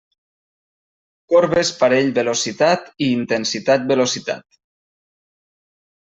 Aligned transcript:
Corbes 1.33 1.69
parell 1.81 2.09
velocitat 2.15 2.87
i 3.07 3.09
intensitat 3.17 3.85
velocitat. 3.91 4.57